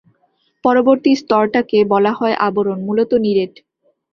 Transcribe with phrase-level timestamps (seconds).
[0.65, 3.53] পরবর্তী স্তরটাকে বলা হয় আবরণ, মূলত নিরেট।